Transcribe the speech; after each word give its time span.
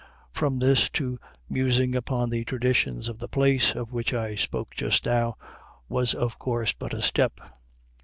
From 0.31 0.57
this 0.57 0.89
to 0.97 1.19
musing 1.47 1.93
upon 1.95 2.31
the 2.31 2.43
"traditions" 2.43 3.07
of 3.07 3.19
the 3.19 3.27
place, 3.27 3.75
of 3.75 3.93
which 3.93 4.15
I 4.15 4.33
spoke 4.33 4.73
just 4.73 5.05
now, 5.05 5.37
was 5.87 6.15
of 6.15 6.39
course 6.39 6.73
but 6.73 6.95
a 6.95 7.03
step. 7.03 7.39